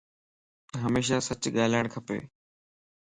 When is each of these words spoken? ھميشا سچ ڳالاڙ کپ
ھميشا 0.83 1.17
سچ 1.27 1.43
ڳالاڙ 1.55 1.85
کپ 1.93 2.07